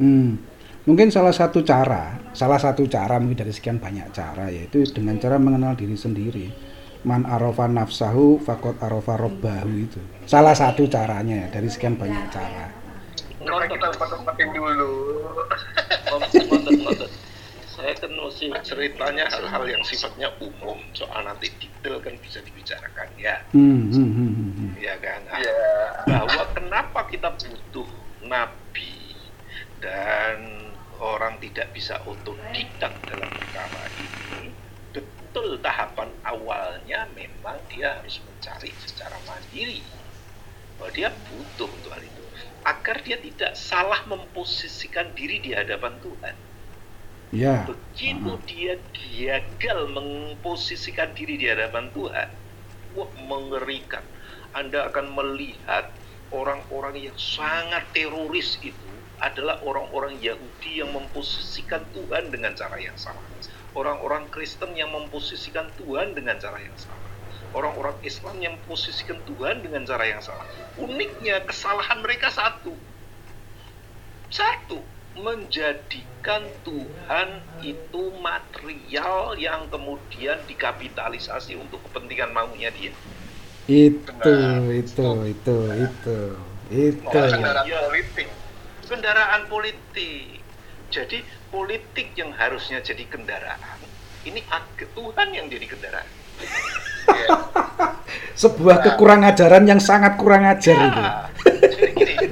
Hmm. 0.00 0.40
Mungkin 0.84 1.08
salah 1.08 1.32
satu 1.32 1.64
cara, 1.64 2.20
salah 2.36 2.60
satu 2.60 2.84
cara 2.84 3.16
mungkin 3.16 3.40
dari 3.40 3.52
sekian 3.56 3.80
banyak 3.80 4.12
cara 4.12 4.52
yaitu 4.52 4.84
dengan 4.92 5.16
cara 5.16 5.40
mengenal 5.40 5.72
diri 5.72 5.96
sendiri. 5.96 6.52
Man 7.04 7.24
arofa 7.24 7.68
nafsahu 7.68 8.40
fakot 8.40 8.80
arofa 8.80 9.16
robbahu 9.16 9.72
itu. 9.80 10.00
Salah 10.28 10.52
satu 10.52 10.88
caranya 10.88 11.44
ya 11.44 11.48
dari 11.48 11.68
sekian 11.72 11.96
banyak 11.96 12.28
cara. 12.28 12.68
Kita 13.40 13.88
dulu. 14.52 14.92
Saya 17.74 17.90
kan 17.98 18.14
mesti 18.14 18.54
ceritanya 18.62 19.26
hal-hal 19.26 19.66
yang 19.66 19.82
sifatnya 19.82 20.30
umum. 20.38 20.78
Soal 20.94 21.26
nanti 21.26 21.50
detail 21.58 21.98
kan 21.98 22.14
bisa 22.22 22.38
dibicarakan 22.38 23.08
ya. 23.18 23.34
Hmm, 23.50 23.90
hmm, 23.90 24.10
hmm, 24.14 24.30
hmm, 24.30 24.50
hmm. 24.54 24.70
ya 24.78 24.94
kan? 25.02 25.20
Ya, 25.42 25.58
bahwa 26.06 26.42
kenapa 26.54 27.00
kita 27.10 27.34
butuh 27.34 27.90
nabi 28.30 29.18
dan 29.82 30.70
orang 31.02 31.42
tidak 31.42 31.74
bisa 31.74 31.98
otodidak 32.06 32.94
dalam 33.10 33.34
perkara 33.34 33.90
ini 33.98 34.54
betul 34.94 35.58
tahapan 35.58 36.14
awalnya 36.22 37.10
memang 37.10 37.58
dia 37.66 37.98
harus 37.98 38.22
mencari 38.22 38.70
secara 38.86 39.18
mandiri. 39.26 39.82
Bahwa 40.78 40.94
dia 40.94 41.10
butuh 41.10 41.66
untuk 41.74 41.90
hal 41.90 42.06
itu. 42.06 42.22
Agar 42.62 43.02
dia 43.02 43.18
tidak 43.18 43.58
salah 43.58 44.06
memposisikan 44.06 45.10
diri 45.18 45.42
di 45.42 45.50
hadapan 45.50 45.98
Tuhan 45.98 46.53
Ya. 47.34 47.66
begitu 47.66 48.38
dia 48.46 48.78
gagal 48.94 49.90
memposisikan 49.90 51.10
diri 51.18 51.34
di 51.34 51.50
hadapan 51.50 51.90
Tuhan, 51.90 52.30
wah 52.94 53.10
mengerikan. 53.26 54.06
Anda 54.54 54.86
akan 54.86 55.18
melihat 55.18 55.90
orang-orang 56.30 57.10
yang 57.10 57.18
sangat 57.18 57.90
teroris 57.90 58.54
itu 58.62 58.86
adalah 59.18 59.58
orang-orang 59.66 60.14
Yahudi 60.22 60.78
yang 60.78 60.94
memposisikan 60.94 61.82
Tuhan 61.90 62.30
dengan 62.30 62.54
cara 62.54 62.78
yang 62.78 62.94
salah. 62.94 63.22
Orang-orang 63.74 64.30
Kristen 64.30 64.78
yang 64.78 64.94
memposisikan 64.94 65.66
Tuhan 65.74 66.14
dengan 66.14 66.38
cara 66.38 66.62
yang 66.62 66.78
salah. 66.78 67.02
Orang-orang 67.54 67.98
Islam 68.02 68.38
yang 68.42 68.54
memposisikan 68.62 69.18
Tuhan 69.26 69.62
dengan 69.62 69.82
cara 69.86 70.06
yang 70.06 70.22
salah. 70.22 70.46
Uniknya 70.78 71.42
kesalahan 71.46 72.02
mereka 72.02 72.30
satu. 72.30 72.74
Satu, 74.30 74.82
menjadikan 75.14 76.42
Tuhan 76.66 77.28
itu 77.62 78.02
material 78.18 79.38
yang 79.38 79.70
kemudian 79.70 80.38
dikapitalisasi 80.50 81.54
untuk 81.54 81.78
kepentingan 81.90 82.34
maunya 82.34 82.74
dia. 82.74 82.90
Itu, 83.64 84.10
Benar. 84.20 84.60
itu, 84.74 85.08
itu, 85.30 85.58
itu, 85.72 86.18
itu. 86.68 87.06
oh, 87.06 87.12
kendaraan 87.32 87.64
Iya. 87.64 87.80
politik. 87.88 88.28
Kendaraan 88.84 89.42
politik. 89.48 90.44
Jadi 90.92 91.18
politik 91.48 92.12
yang 92.14 92.30
harusnya 92.36 92.78
jadi 92.84 93.02
kendaraan, 93.08 93.80
ini 94.28 94.44
Tuhan 94.94 95.28
yang 95.32 95.46
jadi 95.48 95.66
kendaraan. 95.66 96.08
Ya. 96.38 97.26
Sebuah 98.42 98.82
kekurang 98.82 99.22
ajaran 99.22 99.64
yang 99.66 99.78
sangat 99.78 100.18
kurang 100.18 100.42
ajar 100.46 100.74
itu. 100.74 101.02
Ya, 101.02 101.14
gini, 101.70 101.73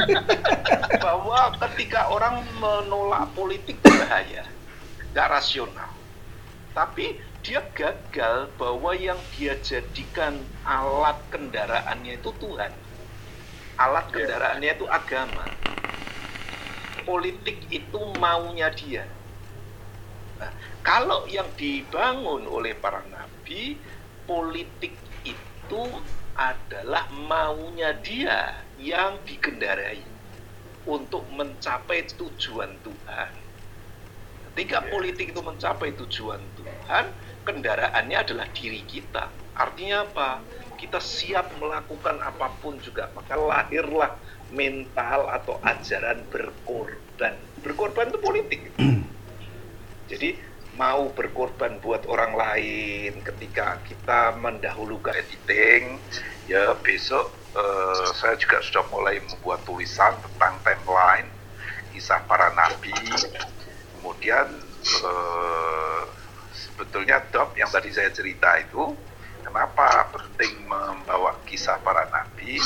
bahwa 1.05 1.41
ketika 1.61 2.11
orang 2.15 2.47
menolak 2.61 3.33
politik 3.37 3.83
berbahaya, 3.83 4.45
nggak 5.13 5.29
rasional. 5.31 5.93
Tapi 6.73 7.21
dia 7.45 7.61
gagal 7.75 8.57
bahwa 8.57 8.93
yang 8.97 9.29
dia 9.35 9.61
jadikan 9.61 10.49
alat 10.65 11.19
kendaraannya 11.33 12.13
itu 12.21 12.31
Tuhan. 12.41 12.73
Alat 13.77 14.07
Ya. 14.15 14.15
kendaraannya 14.15 14.71
itu 14.79 14.87
agama. 14.89 15.47
Politik 17.07 17.59
itu 17.71 18.01
maunya 18.23 18.69
dia. 18.71 19.07
Nah, 20.41 20.53
kalau 20.83 21.21
yang 21.29 21.55
dibangun 21.61 22.43
oleh 22.49 22.75
para 22.83 23.03
nabi, 23.07 23.83
politik 24.27 24.95
itu 25.23 25.83
adalah 26.35 27.05
maunya 27.13 27.91
dia 28.01 28.41
yang 28.83 29.23
dikendarai 29.23 30.03
untuk 30.83 31.23
mencapai 31.31 32.03
tujuan 32.19 32.75
Tuhan. 32.83 33.31
Ketika 34.53 34.83
Ya. 34.85 34.91
politik 34.91 35.31
itu 35.33 35.41
mencapai 35.41 35.95
tujuan 35.95 36.43
Tuhan, 36.59 37.15
kendaraannya 37.47 38.19
adalah 38.19 38.51
diri 38.51 38.83
kita. 38.85 39.31
Artinya 39.55 40.03
apa? 40.05 40.43
Kita 40.77 40.99
siap 40.99 41.55
melakukan 41.63 42.19
apa 42.19 42.51
pun 42.59 42.77
juga, 42.83 43.07
maka 43.15 43.39
lahirlah 43.39 44.19
mental 44.51 45.31
atau 45.31 45.63
ajaran 45.63 46.27
berkorban. 46.29 47.39
Berkorban 47.63 48.11
itu 48.11 48.19
politik. 48.19 48.61
Jadi 50.11 50.35
mau 50.75 51.09
berkorban 51.15 51.79
buat 51.79 52.05
orang 52.11 52.33
lain 52.35 53.23
ketika 53.23 53.79
kita 53.87 54.35
mendahulukan 54.41 55.13
editing 55.15 56.01
ya 56.49 56.73
besok 56.81 57.29
eh, 57.57 58.07
saya 58.17 58.35
juga 58.41 58.61
sudah 58.65 58.85
mulai 58.89 59.21
membuat 59.23 59.65
tulisan 59.69 60.17
tentang 60.21 60.59
timeline 60.65 61.29
kisah 61.93 62.25
para 62.25 62.53
nabi 62.57 62.95
kemudian 63.99 64.49
eh, 64.83 66.03
sebetulnya 66.53 67.21
dok 67.33 67.57
yang 67.57 67.69
tadi 67.69 67.93
saya 67.93 68.09
cerita 68.13 68.57
itu 68.61 68.97
kenapa 69.45 70.09
penting 70.13 70.65
membawa 70.69 71.37
kisah 71.45 71.77
para 71.85 72.09
nabi 72.09 72.57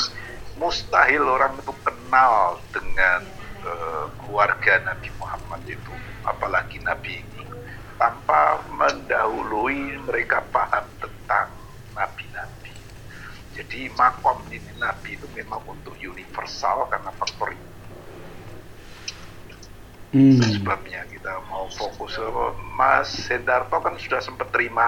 mustahil 0.57 1.21
orang 1.21 1.53
itu 1.61 1.73
kenal 1.85 2.57
dengan 2.73 3.21
eh, 3.61 4.05
keluarga 4.25 4.81
Nabi 4.89 5.09
Muhammad 5.21 5.61
itu 5.69 5.93
apalagi 6.25 6.81
Nabi 6.81 7.21
ini 7.21 7.45
tanpa 7.97 8.61
mendahului 8.69 9.97
mereka 10.05 10.45
paham. 10.53 10.76
Jadi 13.57 13.89
makom 13.97 14.45
ini 14.53 14.71
nabi 14.77 15.17
itu 15.17 15.27
memang 15.33 15.65
untuk 15.65 15.97
universal 15.97 16.85
karena 16.93 17.09
faktor 17.17 17.57
Hmm. 20.07 20.39
sebabnya 20.39 21.03
kita 21.11 21.29
mau 21.51 21.67
fokus 21.67 22.15
ke 22.15 22.23
Mas 22.79 23.11
Hendarto 23.27 23.75
kan 23.83 23.99
sudah 23.99 24.23
sempat 24.23 24.55
terima 24.55 24.87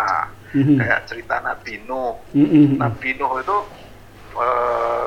Mhm. 0.55 0.79
kayak 0.79 1.11
cerita 1.11 1.43
Nabi 1.43 1.83
Nuh. 1.83 2.23
Mm-mm. 2.31 2.79
Nabi 2.79 3.19
Nuh 3.19 3.43
itu 3.43 3.57
eh, 4.39 5.05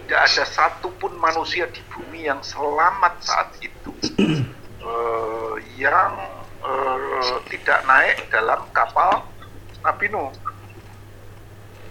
tidak 0.00 0.20
ada 0.32 0.44
satupun 0.48 1.12
manusia 1.20 1.68
di 1.68 1.84
bumi 1.92 2.24
yang 2.24 2.40
selamat 2.40 3.14
saat 3.20 3.50
itu 3.60 3.92
Eh, 4.80 5.56
yang 5.76 6.16
eh, 6.64 7.36
tidak 7.52 7.84
naik 7.84 8.32
dalam 8.32 8.72
kapal 8.72 9.28
Nabi 9.84 10.08
Nuh. 10.08 10.32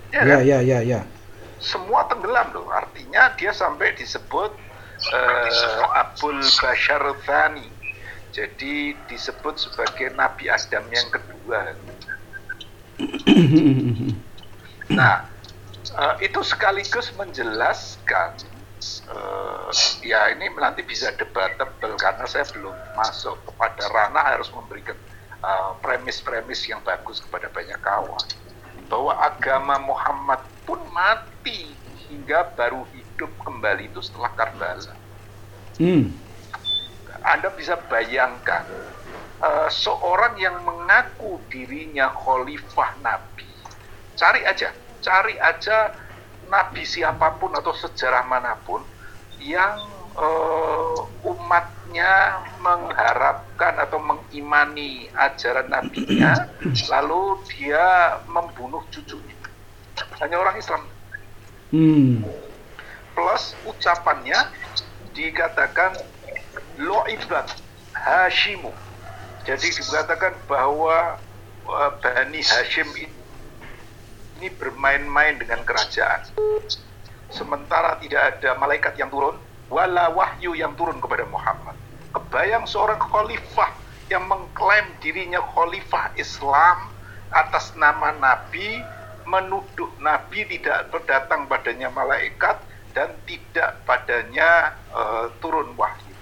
Ya, 0.10 0.25
Ya 0.25 0.38
kan? 0.42 0.42
ya 0.46 0.60
ya 0.66 0.80
ya. 0.82 1.01
semua 1.60 2.08
tenggelam 2.08 2.50
loh. 2.56 2.72
Artinya 2.72 3.36
dia 3.36 3.51
sampai 3.51 3.92
disebut 3.94 4.51
eh, 5.12 5.92
Abul 5.92 6.39
Bashar 6.39 7.04
Thani. 7.28 7.68
Jadi 8.32 8.96
disebut 9.10 9.60
sebagai 9.60 10.13
Nabi 10.16 10.48
Adam 10.48 10.86
yang 10.88 11.08
kedua. 11.12 11.75
Nah, 14.89 15.16
eh, 15.94 16.16
itu 16.25 16.39
sekaligus 16.42 17.12
menjelaskan 17.20 18.39
eh, 19.12 19.70
ya 20.08 20.32
ini 20.32 20.48
nanti 20.56 20.82
bisa 20.88 21.12
debatable 21.20 22.00
karena 22.00 22.24
saya 22.24 22.48
belum 22.56 22.74
masuk 22.96 23.36
kepada 23.46 23.84
ranah 23.92 24.25
harus 24.39 24.50
memberikan 24.56 24.96
premis-premis 25.80 26.68
yang 26.68 26.84
bagus 26.84 27.24
kepada 27.24 27.48
banyak 27.48 27.80
kawan 27.80 28.20
bahwa 28.89 29.13
agama 29.22 29.77
Muhammad 29.79 30.41
pun 30.65 30.81
mati 30.91 31.69
hingga 32.10 32.50
baru 32.58 32.84
hidup 32.89 33.29
kembali 33.46 33.93
itu 33.93 34.01
setelah 34.01 34.34
Karbala. 34.34 34.98
Hmm. 35.77 36.12
Anda 37.22 37.53
bisa 37.53 37.77
bayangkan 37.88 38.65
eh, 39.46 39.69
seorang 39.69 40.36
yang 40.41 40.58
mengaku 40.65 41.38
dirinya 41.53 42.10
khalifah 42.12 42.98
Nabi. 43.05 43.48
Cari 44.17 44.43
aja, 44.43 44.74
cari 45.00 45.38
aja 45.38 45.93
Nabi 46.50 46.81
siapa 46.84 47.38
pun 47.38 47.53
atau 47.53 47.72
sejarah 47.72 48.25
mana 48.25 48.58
pun 48.65 48.81
yang 49.39 49.79
eh, 50.19 50.95
umatnya 51.23 52.43
mengharapkan 52.59 53.79
atau 53.79 53.99
mengimani 54.03 55.07
ajaran 55.15 55.71
nabinya, 55.71 56.51
lalu 56.93 57.39
dia 57.55 58.19
membunuh 58.27 58.83
cucunya. 58.91 59.35
Hanya 60.19 60.39
orang 60.39 60.59
Islam 60.59 60.83
Hmm. 61.69 62.25
plus 63.13 63.53
ucapannya 63.61 64.33
dikatakan 65.13 65.93
lo'ibat 66.81 67.45
Hashimu. 67.93 68.73
Jadi 69.45 69.69
dikatakan 69.69 70.33
bahwa 70.49 71.21
uh, 71.69 71.91
Bani 72.01 72.41
Hashim 72.41 72.89
ini 72.97 74.47
bermain-main 74.57 75.38
dengan 75.38 75.61
kerajaan. 75.61 76.25
Sementara 77.29 78.01
tidak 78.01 78.41
ada 78.41 78.57
malaikat 78.57 78.97
yang 78.97 79.13
turun, 79.13 79.38
wala 79.69 80.09
wahyu 80.11 80.57
yang 80.57 80.73
turun 80.75 80.97
kepada 80.97 81.23
Muhammad. 81.29 81.77
Kebayang 82.09 82.65
seorang 82.65 82.97
khalifah 82.97 83.69
yang 84.09 84.25
mengklaim 84.25 84.89
dirinya 84.99 85.39
khalifah 85.53 86.09
Islam 86.17 86.89
atas 87.29 87.77
nama 87.77 88.09
Nabi, 88.17 88.81
menuduh 89.29 89.93
Nabi 90.01 90.49
tidak 90.49 90.89
berdatang 90.89 91.45
padanya 91.45 91.93
malaikat 91.93 92.57
dan 92.97 93.13
tidak 93.29 93.77
padanya 93.85 94.73
eh, 94.89 95.25
turun 95.38 95.77
wahyu. 95.77 96.17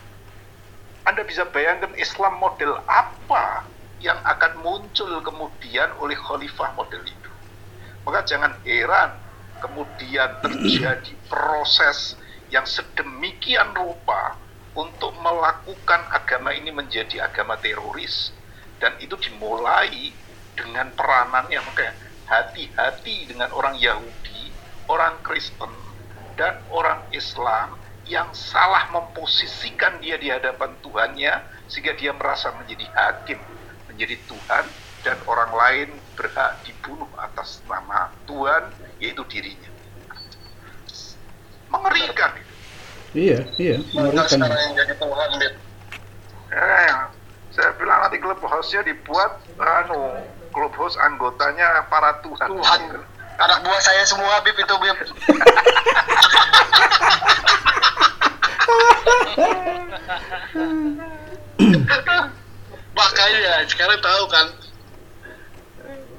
Anda 1.08 1.24
bisa 1.24 1.48
bayangkan 1.48 1.96
Islam 1.96 2.36
model 2.44 2.84
apa 2.84 3.64
yang 4.04 4.20
akan 4.28 4.60
muncul 4.60 5.24
kemudian 5.24 5.88
oleh 6.04 6.20
khalifah 6.20 6.76
model 6.76 7.00
itu. 7.08 7.32
Maka 8.04 8.28
jangan 8.28 8.60
heran 8.68 9.16
kemudian 9.64 10.38
terjadi 10.44 11.16
proses 11.32 12.20
yang 12.54 12.64
sedemikian 12.64 13.76
rupa 13.76 14.40
untuk 14.78 15.12
melakukan 15.20 16.06
agama 16.14 16.54
ini 16.54 16.70
menjadi 16.70 17.26
agama 17.26 17.58
teroris 17.58 18.32
dan 18.78 18.94
itu 19.02 19.18
dimulai 19.18 20.14
dengan 20.54 20.94
peranannya 20.94 21.60
makanya 21.66 21.94
hati-hati 22.28 23.32
dengan 23.32 23.50
orang 23.56 23.80
Yahudi, 23.80 24.52
orang 24.92 25.18
Kristen 25.24 25.72
dan 26.38 26.62
orang 26.70 27.08
Islam 27.10 27.80
yang 28.08 28.32
salah 28.32 28.88
memposisikan 28.94 30.00
dia 30.00 30.16
di 30.16 30.32
hadapan 30.32 30.80
Tuhannya 30.80 31.34
sehingga 31.68 31.96
dia 32.00 32.16
merasa 32.16 32.56
menjadi 32.56 32.88
hakim, 32.96 33.40
menjadi 33.92 34.16
Tuhan 34.28 34.66
dan 35.04 35.18
orang 35.28 35.52
lain 35.52 35.90
berhak 36.16 36.64
dibunuh 36.64 37.10
atas 37.20 37.64
nama 37.68 38.16
Tuhan 38.28 38.72
yaitu 39.00 39.24
dirinya. 39.28 39.77
Mengerikan. 41.68 42.32
Iya, 43.16 43.40
iya, 43.58 43.76
mengerikan. 43.96 44.28
sekarang 44.40 44.60
yang 44.62 44.74
jadi 44.78 44.94
Tuhan, 45.00 45.30
Bit? 45.42 45.54
Eh, 46.48 46.92
saya 47.52 47.70
bilang 47.76 48.00
nanti 48.06 48.18
clubhouse-nya 48.22 48.82
dibuat 48.86 49.42
anu 49.58 50.22
clubhouse 50.54 50.96
anggotanya 51.02 51.84
para 51.90 52.20
Tuhan. 52.22 52.48
Tuhan. 52.52 52.82
Anak 53.38 53.58
buah 53.62 53.82
saya 53.82 54.02
semua, 54.06 54.42
Bib, 54.42 54.58
itu, 54.58 54.76
Bib. 54.82 54.98
Makanya 62.98 63.66
sekarang 63.70 64.00
tahu 64.02 64.24
kan 64.30 64.48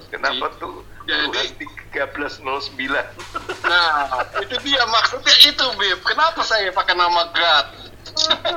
Kenapa 0.08 0.46
tuh 0.56 0.82
Jadi- 1.04 1.28
Tuhan 1.58 1.77
1309? 2.06 3.66
Nah, 3.66 4.22
itu 4.38 4.54
dia 4.62 4.86
maksudnya 4.86 5.34
itu, 5.42 5.64
Bib. 5.74 5.98
Kenapa 6.06 6.46
saya 6.46 6.70
pakai 6.70 6.94
nama 6.94 7.26
God? 7.34 7.66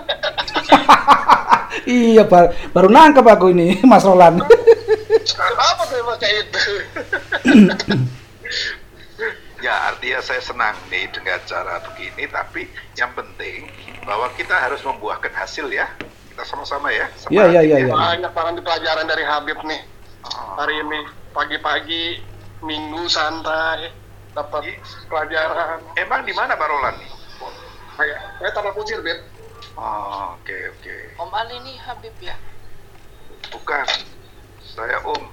iya, 1.89 2.23
bar- 2.27 2.53
baru 2.75 2.91
nangkep 2.91 3.25
aku 3.25 3.55
ini, 3.55 3.79
Mas 3.89 4.05
Roland. 4.05 4.45
Kenapa 5.25 5.83
saya 5.89 6.03
pakai 6.05 6.31
itu? 6.45 6.61
Ya 9.61 9.93
artinya 9.93 10.25
saya 10.25 10.41
senang 10.41 10.73
nih 10.89 11.05
dengan 11.13 11.37
cara 11.45 11.77
begini, 11.85 12.25
tapi 12.33 12.65
yang 12.97 13.13
penting 13.13 13.69
bahwa 14.09 14.33
kita 14.33 14.57
harus 14.57 14.81
membuahkan 14.81 15.29
hasil 15.37 15.69
ya. 15.69 15.85
Kita 16.33 16.41
sama-sama 16.49 16.89
ya. 16.89 17.05
Iya, 17.29 17.45
iya, 17.53 17.61
iya, 17.61 17.77
iya. 17.85 17.85
ya. 17.85 17.93
Banyak 17.93 18.31
barang 18.33 18.57
di 18.57 18.65
pelajaran 18.65 19.05
dari 19.05 19.21
Habib 19.21 19.61
nih. 19.61 19.81
Oh. 20.25 20.57
Hari 20.57 20.81
ini 20.81 20.99
pagi-pagi 21.29 22.25
minggu 22.61 23.09
santai 23.09 23.89
dapat 24.31 24.63
pelajaran. 25.09 25.81
Emang 25.97 26.23
di 26.23 26.33
mana 26.33 26.55
nih? 26.55 27.09
Saya, 27.97 28.17
saya 28.39 28.49
tanah 28.55 28.73
kusir, 28.73 29.03
Bib. 29.03 29.19
Oh, 29.75 30.35
oke 30.39 30.57
oke. 30.77 30.95
Om 31.19 31.31
Ali 31.31 31.55
ini 31.63 31.73
Habib 31.79 32.15
ya? 32.21 32.35
Bukan. 33.51 33.87
Saya 34.61 34.97
Om. 35.03 35.23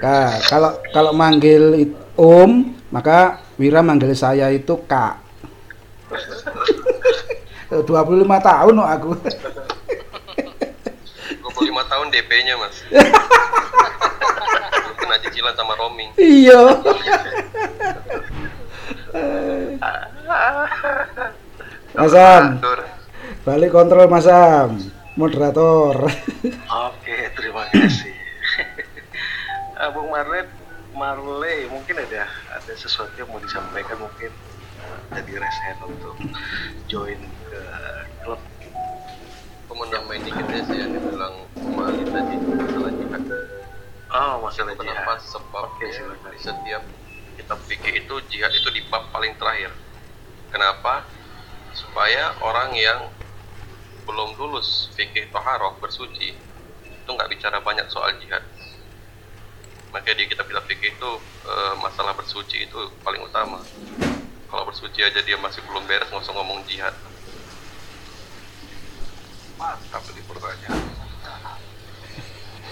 Kak, 0.00 0.32
kalau 0.48 0.72
kalau 0.92 1.12
manggil 1.12 1.92
Om, 2.16 2.72
maka 2.88 3.44
Wira 3.60 3.84
manggil 3.84 4.16
saya 4.16 4.48
itu 4.52 4.72
Kak. 4.88 5.20
25 7.70 7.86
tahun 8.26 8.74
no 8.74 8.82
aku. 8.82 9.14
25 12.10 12.10
tahun 12.10 12.12
DP-nya 12.12 12.54
mas 12.58 12.76
Kena 15.00 15.16
cicilan 15.22 15.54
sama 15.54 15.78
roaming 15.78 16.10
iya. 16.18 16.58
Mas 21.94 22.14
Atur. 22.14 22.78
balik 23.42 23.74
kontrol 23.74 24.06
Mas 24.06 24.26
Sam. 24.26 24.78
Moderator. 25.18 26.06
Oke, 26.70 27.18
terima 27.34 27.66
kasih. 27.74 28.14
Eh, 29.74 29.90
Bung 29.90 30.14
Marle, 30.14 30.46
Marle, 30.94 31.66
mungkin 31.66 31.98
ada 31.98 32.30
ada 32.54 32.72
sesuatu 32.78 33.10
yang 33.18 33.26
mau 33.28 33.42
disampaikan 33.42 33.98
mungkin 33.98 34.30
jadi 35.10 35.32
resen 35.42 35.76
untuk 35.82 36.14
join 36.86 37.18
ke 37.50 37.62
klub. 38.22 38.38
Mau 39.80 39.88
nambahin 39.88 40.20
dikit 40.22 40.44
ya 40.44 40.60
sih 40.60 40.76
yang 40.76 40.92
dibilang 40.92 41.34
Mali 41.72 42.04
tadi 42.04 42.34
masalah 42.36 42.92
jihad 42.92 43.22
Oh, 44.10 44.34
masalah 44.42 44.76
Kenapa 44.76 45.12
jihad. 45.16 45.24
sebab 45.24 45.64
Oke, 45.72 45.86
silakan. 45.88 46.28
di 46.28 46.38
setiap 46.38 46.82
kitab 47.34 47.58
fikih 47.64 47.94
itu 47.96 48.14
jihad 48.28 48.52
itu 48.52 48.68
di 48.68 48.84
bab 48.86 49.08
paling 49.08 49.32
terakhir 49.34 49.72
Kenapa? 50.52 51.08
Supaya 51.72 52.36
orang 52.42 52.76
yang 52.76 53.08
belum 54.04 54.36
lulus 54.36 54.92
fikih 54.92 55.30
toharoh 55.30 55.78
bersuci 55.78 56.34
itu 56.84 57.08
nggak 57.08 57.30
bicara 57.30 57.62
banyak 57.62 57.86
soal 57.88 58.10
jihad 58.18 58.42
makanya 59.90 60.18
di 60.18 60.26
kitab-kitab 60.28 60.66
fikih 60.66 60.92
itu 60.92 61.10
eh, 61.46 61.74
masalah 61.78 62.12
bersuci 62.12 62.66
itu 62.66 62.80
paling 63.00 63.22
utama 63.22 63.62
kalau 64.46 64.66
bersuci 64.66 64.98
aja 65.00 65.22
dia 65.22 65.38
masih 65.38 65.62
belum 65.62 65.86
beres 65.86 66.10
nggak 66.10 66.20
usah 66.20 66.34
ngomong 66.34 66.58
jihad 66.66 66.90
Mantap 69.60 70.00
ini 70.16 70.24
pertanyaan. 70.24 70.88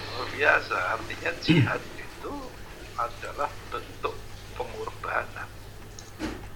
Luar 0.09 0.27
biasa. 0.33 0.77
Artinya 0.97 1.31
jihad 1.37 1.81
itu 2.01 2.33
adalah 2.97 3.53
bentuk 3.69 4.17
pengorbanan. 4.57 5.45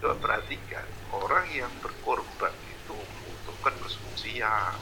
Coba 0.01 0.17
perhatikan, 0.17 0.89
orang 1.13 1.45
yang 1.53 1.69
berkorban 1.85 2.49
itu 2.65 2.97
membutuhkan 2.97 3.77
kesucian, 3.85 4.73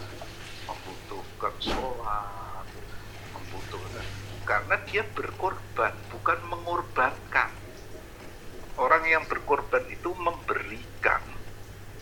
membutuhkan 0.72 1.54
sholat, 1.60 2.66
membutuhkan 3.36 4.08
karena 4.48 4.76
dia 4.88 5.04
berkorban, 5.04 5.92
bukan 6.16 6.40
mengorbankan. 6.48 7.52
Orang 8.80 9.04
yang 9.04 9.28
berkorban 9.28 9.84
itu 9.92 10.16
memberikan 10.16 11.20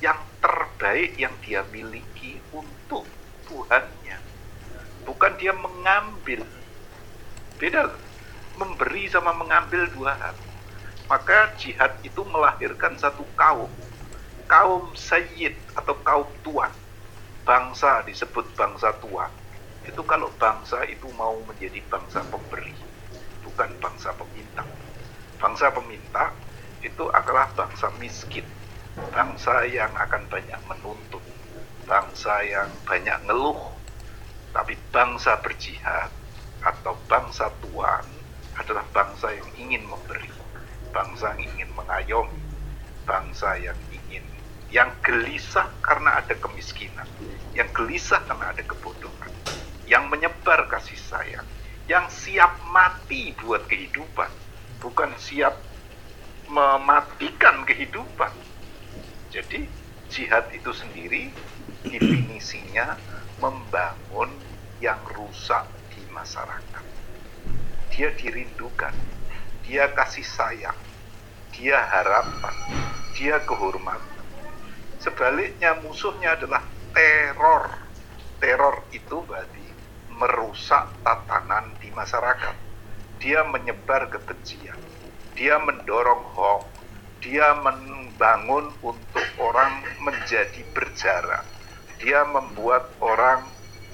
yang 0.06 0.22
terbaik 0.38 1.18
yang 1.18 1.34
dia 1.42 1.66
miliki 1.74 2.40
untuk 2.54 3.10
Tuhannya. 3.50 4.18
Bukan 5.20 5.36
dia 5.36 5.52
mengambil. 5.52 6.48
Beda 7.60 7.92
memberi 8.56 9.12
sama 9.12 9.36
mengambil 9.36 9.84
dua 9.92 10.16
hal. 10.16 10.32
Maka 11.12 11.52
jihad 11.60 11.92
itu 12.08 12.24
melahirkan 12.24 12.96
satu 12.96 13.28
kaum. 13.36 13.68
Kaum 14.48 14.96
sayyid 14.96 15.60
atau 15.76 15.92
kaum 16.08 16.32
tuan. 16.40 16.72
Bangsa 17.44 18.00
disebut 18.08 18.48
bangsa 18.56 18.96
tuan. 19.04 19.28
Itu 19.84 20.08
kalau 20.08 20.32
bangsa 20.40 20.88
itu 20.88 21.12
mau 21.20 21.36
menjadi 21.44 21.84
bangsa 21.92 22.24
pemberi, 22.32 22.72
bukan 23.44 23.76
bangsa 23.84 24.16
peminta. 24.16 24.64
Bangsa 25.36 25.68
peminta 25.76 26.32
itu 26.80 27.12
adalah 27.12 27.52
bangsa 27.60 27.92
miskin, 28.00 28.48
bangsa 29.12 29.68
yang 29.68 29.92
akan 30.00 30.32
banyak 30.32 30.64
menuntut, 30.64 31.28
bangsa 31.84 32.40
yang 32.48 32.72
banyak 32.88 33.20
ngeluh. 33.28 33.79
Bangsa 34.90 35.38
berjihad 35.46 36.10
atau 36.66 36.98
bangsa 37.06 37.54
tuan 37.62 38.06
adalah 38.58 38.84
bangsa 38.90 39.32
yang 39.32 39.50
ingin 39.56 39.86
memberi, 39.86 40.34
bangsa 40.90 41.38
yang 41.38 41.46
ingin 41.56 41.70
mengayomi, 41.78 42.42
bangsa 43.06 43.54
yang 43.62 43.78
ingin 43.94 44.26
yang 44.70 44.90
gelisah 45.02 45.66
karena 45.82 46.22
ada 46.22 46.38
kemiskinan, 46.38 47.06
yang 47.58 47.70
gelisah 47.74 48.22
karena 48.30 48.54
ada 48.54 48.62
kebodohan, 48.66 49.34
yang 49.90 50.06
menyebar 50.10 50.70
kasih 50.70 50.98
sayang, 50.98 51.46
yang 51.90 52.06
siap 52.10 52.62
mati 52.70 53.34
buat 53.42 53.66
kehidupan, 53.66 54.30
bukan 54.78 55.10
siap 55.18 55.58
mematikan 56.50 57.66
kehidupan. 57.66 58.34
Jadi 59.34 59.70
jihad 60.10 60.50
itu 60.54 60.70
sendiri 60.74 61.34
definisinya 61.86 62.98
membangun 63.42 64.49
yang 64.80 65.00
rusak 65.12 65.68
di 65.92 66.04
masyarakat. 66.12 66.84
Dia 67.92 68.16
dirindukan, 68.16 68.96
dia 69.68 69.92
kasih 69.92 70.24
sayang, 70.24 70.80
dia 71.52 71.80
harapan, 71.84 72.56
dia 73.16 73.44
kehormatan. 73.44 74.24
Sebaliknya 75.00 75.80
musuhnya 75.84 76.36
adalah 76.36 76.64
teror. 76.96 77.72
Teror 78.40 78.84
itu 78.96 79.20
berarti 79.24 79.68
merusak 80.16 80.92
tatanan 81.04 81.76
di 81.80 81.92
masyarakat. 81.92 82.56
Dia 83.20 83.44
menyebar 83.48 84.08
kebencian. 84.08 84.80
Dia 85.36 85.60
mendorong 85.60 86.24
hoax. 86.36 86.64
Dia 87.20 87.52
membangun 87.60 88.72
untuk 88.80 89.28
orang 89.40 89.84
menjadi 90.00 90.64
berjarak. 90.72 91.44
Dia 92.00 92.24
membuat 92.24 92.88
orang 93.04 93.44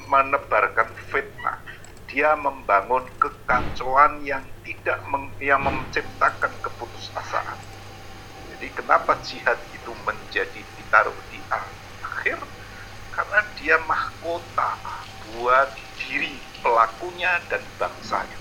menebarkan 0.08 0.90
fitnah. 1.10 1.60
Dia 2.06 2.38
membangun 2.38 3.10
kekacauan 3.18 4.22
yang 4.22 4.46
tidak 4.62 5.02
meng, 5.10 5.34
yang 5.42 5.62
menciptakan 5.66 6.54
keputusasaan. 6.62 7.60
Jadi 8.56 8.68
kenapa 8.72 9.18
jihad 9.26 9.58
itu 9.74 9.92
menjadi 10.06 10.62
ditaruh 10.78 11.18
di 11.34 11.42
akhir? 12.02 12.40
Karena 13.10 13.42
dia 13.58 13.76
mahkota 13.84 14.80
buat 15.34 15.74
diri 15.98 16.38
pelakunya 16.62 17.42
dan 17.50 17.64
bangsanya. 17.82 18.38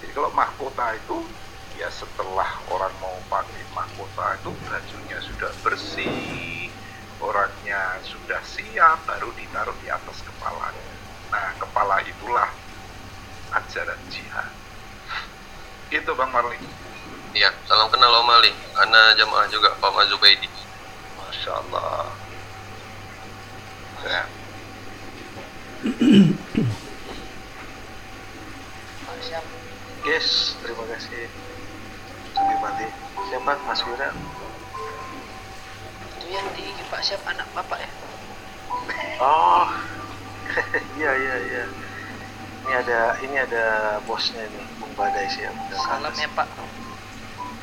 Jadi 0.00 0.10
kalau 0.16 0.32
mahkota 0.32 0.96
itu 0.96 1.28
ya 1.76 1.90
setelah 1.90 2.48
orang 2.70 2.94
mau 3.02 3.18
pakai 3.26 3.62
mahkota 3.74 4.38
itu 4.40 4.50
bajunya 4.64 5.18
sudah 5.20 5.52
bersih, 5.60 6.70
orangnya 7.20 7.98
sudah 8.06 8.40
siap, 8.46 9.06
baru 9.06 9.30
ditaruh 9.34 9.76
di 9.82 9.90
atas 9.90 10.22
kepalanya. 10.22 10.93
Nah, 11.34 11.50
kepala 11.58 11.98
itulah 12.06 12.46
ajaran 13.50 13.98
jihad. 14.06 14.54
Itu 15.90 16.14
Bang 16.14 16.30
Marli. 16.30 16.54
Iya, 17.34 17.50
salam 17.66 17.90
kenal 17.90 18.22
Om 18.22 18.30
Ali. 18.30 18.54
Ana 18.78 19.18
jamaah 19.18 19.50
juga 19.50 19.74
Pak 19.82 19.90
Mazubaidi. 19.90 20.46
Masya 21.18 21.50
Allah. 21.58 22.06
Ya. 24.06 24.22
Yes, 30.06 30.54
terima 30.62 30.86
kasih. 30.94 31.26
Sudah 32.30 32.58
mati. 32.62 32.86
Siapa 33.26 33.52
Mas 33.66 33.82
Wira? 33.82 34.14
Itu 36.14 36.26
yang 36.30 36.46
di 36.54 36.70
Pak 36.86 37.02
Siap 37.02 37.26
anak 37.26 37.50
bapak 37.58 37.82
ya? 37.82 37.90
Oh, 39.18 39.63
Ini 42.74 42.82
ada 42.82 43.14
ini 43.22 43.38
ada 43.38 43.64
bosnya 44.02 44.50
nih, 44.50 44.66
Bung 44.82 44.90
Badai 44.98 45.30
siap. 45.30 45.54
Undang 45.54 45.78
Salam 45.78 46.10
ya 46.18 46.26
Pak. 46.34 46.50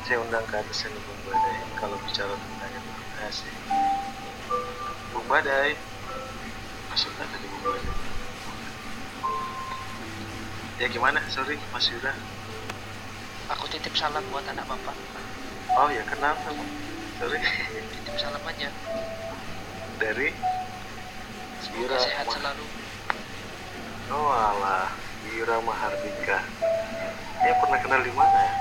Saya 0.08 0.24
undang 0.24 0.40
ke 0.48 0.56
atas 0.56 0.88
ini 0.88 0.96
Bung 1.04 1.20
Badai. 1.28 1.56
Kalau 1.76 2.00
bicara 2.00 2.32
tentang 2.32 2.72
informasi. 2.72 3.52
Bung 5.12 5.28
Badai, 5.28 5.76
masuk 6.88 7.12
nggak 7.12 7.28
tadi 7.28 7.44
Bung 7.44 7.60
Badai? 7.60 7.92
Ya 10.80 10.86
gimana? 10.88 11.20
Sorry, 11.28 11.60
Mas 11.76 11.92
Yura. 11.92 12.16
Aku 13.52 13.68
titip 13.68 13.92
salam 13.92 14.24
buat 14.32 14.48
anak 14.48 14.64
bapak. 14.64 14.96
Oh 15.76 15.92
ya 15.92 16.08
kenapa? 16.08 16.56
Sorry. 17.20 17.36
Titip 18.00 18.16
salam 18.16 18.40
aja. 18.48 18.72
Dari 20.00 20.32
Semoga 21.60 22.00
sehat 22.00 22.32
selalu. 22.32 22.64
Oh 24.12 24.28
alah, 24.28 24.92
Wira 25.24 25.56
Mahardika. 25.64 26.44
Dia 27.40 27.52
pernah 27.56 27.80
kenal 27.80 28.04
di 28.04 28.12
mana 28.12 28.38
ya? 28.44 28.52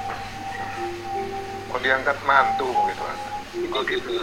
Mau 1.68 1.76
diangkat 1.76 2.16
mantu 2.24 2.72
gitu 2.88 3.04
kan. 3.04 3.20
Oh 3.76 3.84
gitu. 3.84 4.16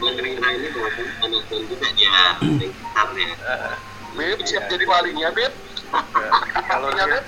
Negeri 0.00 0.40
ini 0.40 0.68
juga 0.72 1.88
dia. 1.92 2.40
Beb, 4.16 4.40
siap 4.48 4.64
jadi 4.72 4.84
walinya, 4.88 5.28
Beb. 5.28 5.52
Kalau 6.72 6.88
dia 6.96 7.04
Beb. 7.04 7.24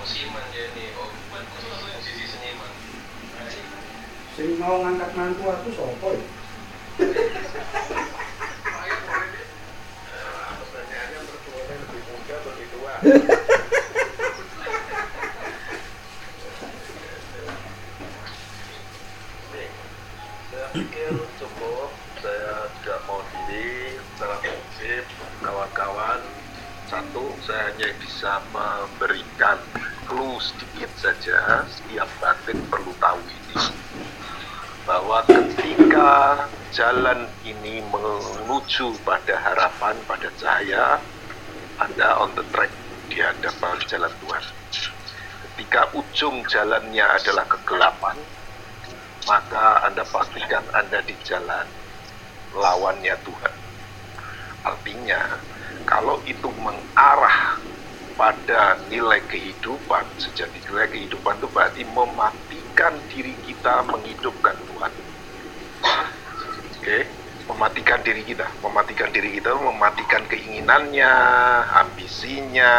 Musiman 0.00 0.44
dia 0.48 0.66
nih, 0.72 0.96
Om. 0.96 1.12
Musisi 1.92 2.24
seniman. 2.24 2.72
Sing 4.32 4.48
mau 4.56 4.80
ngangkat 4.80 5.12
mantu 5.12 5.44
aku 5.52 5.68
sopo 5.76 6.08
ya? 6.16 6.43
Memberikan 28.54 29.58
clue 30.06 30.38
sedikit 30.40 30.90
saja. 30.96 31.66
Setiap 31.68 32.08
batin 32.22 32.58
perlu 32.70 32.94
tahu 33.02 33.20
ini 33.26 33.58
bahwa 34.84 35.24
ketika 35.24 36.44
jalan 36.68 37.32
ini 37.40 37.80
menuju 37.80 39.00
pada 39.00 39.40
harapan, 39.40 39.96
pada 40.04 40.28
cahaya, 40.36 41.00
Anda 41.80 42.20
on 42.20 42.36
the 42.36 42.44
track 42.52 42.70
di 43.08 43.18
hadapan 43.18 43.80
jalan 43.88 44.12
Tuhan. 44.20 44.44
Ketika 45.44 45.80
ujung 45.96 46.44
jalannya 46.52 47.04
adalah 47.16 47.48
kegelapan, 47.48 48.16
maka 49.24 49.88
Anda 49.88 50.04
pastikan 50.04 50.64
Anda 50.76 51.00
di 51.02 51.16
jalan 51.24 51.66
lawannya 52.52 53.16
Tuhan. 53.24 53.54
Artinya, 54.64 55.20
kalau 55.88 56.20
itu 56.28 56.48
mengarah 56.60 57.60
pada 58.14 58.84
nilai 58.86 59.24
kehidupan, 59.26 60.04
sejati 60.20 60.62
nilai 60.70 60.86
kehidupan 60.92 61.40
itu 61.40 61.48
berarti 61.50 61.82
mematikan 62.74 62.98
diri 63.06 63.38
kita 63.46 63.86
menghidupkan 63.86 64.58
Tuhan. 64.66 64.92
Oke, 66.74 66.98
mematikan 67.46 68.02
diri 68.02 68.26
kita, 68.26 68.50
mematikan 68.66 69.14
diri 69.14 69.38
kita, 69.38 69.54
mematikan 69.54 70.26
keinginannya, 70.26 71.14
ambisi 71.70 72.34
gizinya, 72.34 72.74